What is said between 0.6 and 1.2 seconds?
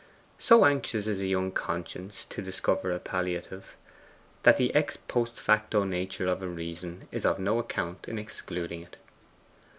anxious is